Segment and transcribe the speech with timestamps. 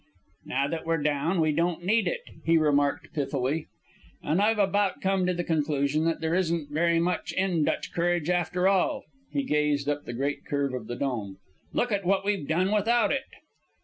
[0.47, 3.67] "Now that we're down, we don't need it," he remarked, pithily.
[4.23, 8.27] "And I've about come to the conclusion that there isn't very much in Dutch courage,
[8.27, 11.37] after all." He gazed up the great curve of the Dome.
[11.71, 13.25] "Look at what we've done without it!"